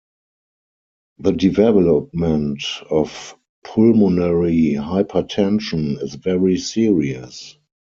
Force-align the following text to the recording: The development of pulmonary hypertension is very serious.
The 1.19 1.31
development 1.33 2.63
of 2.89 3.37
pulmonary 3.63 4.71
hypertension 4.73 6.01
is 6.01 6.15
very 6.15 6.57
serious. 6.57 7.55